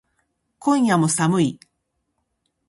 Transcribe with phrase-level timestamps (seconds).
[0.57, 1.59] 今夜も寒い